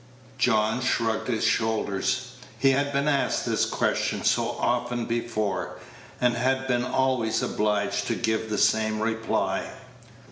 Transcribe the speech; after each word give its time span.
John 0.39 0.81
shrugged 0.81 1.27
his 1.27 1.43
shoulders. 1.43 2.31
He 2.57 2.71
had 2.71 2.91
been 2.91 3.07
asked 3.07 3.45
this 3.45 3.67
question 3.67 4.23
so 4.23 4.57
often 4.59 5.05
before, 5.05 5.77
and 6.19 6.33
had 6.35 6.65
been 6.67 6.83
always 6.83 7.43
obliged 7.43 8.07
to 8.07 8.15
give 8.15 8.49
the 8.49 8.57
same 8.57 8.99
reply. 8.99 9.67